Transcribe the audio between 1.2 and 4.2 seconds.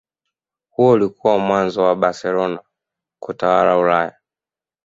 mwanzo wa Barcelona kutawala Ulaya